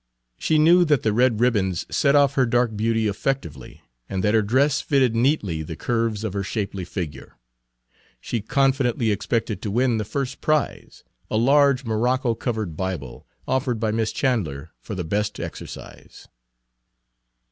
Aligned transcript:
She 0.39 0.57
knew 0.57 0.83
that 0.85 1.03
the 1.03 1.13
red 1.13 1.39
ribbons 1.39 1.85
set 1.95 2.15
off 2.15 2.33
her 2.33 2.47
dark 2.47 2.75
beauty 2.75 3.05
effectively, 3.07 3.83
and 4.09 4.23
that 4.23 4.33
her 4.33 4.41
dress 4.41 4.81
fitted 4.81 5.15
neatly 5.15 5.61
the 5.61 5.75
curves 5.75 6.23
of 6.23 6.33
her 6.33 6.41
shapely 6.41 6.83
figure. 6.85 7.37
She 8.19 8.41
confidently 8.41 9.11
expected 9.11 9.61
to 9.61 9.69
win 9.69 9.99
the 9.99 10.03
Page 10.03 10.15
158 10.15 10.19
first 10.19 10.41
prize, 10.41 11.03
a 11.29 11.37
large 11.37 11.85
morocco 11.85 12.33
covered 12.33 12.75
Bible, 12.75 13.27
offered 13.47 13.79
by 13.79 13.91
Miss 13.91 14.11
Chandler 14.11 14.71
for 14.79 14.95
the 14.95 15.03
best 15.03 15.39
exercise. 15.39 16.27